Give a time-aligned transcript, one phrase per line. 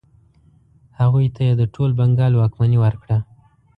[0.99, 3.17] هغوی ته یې د ټول بنګال واکمني ورکړه.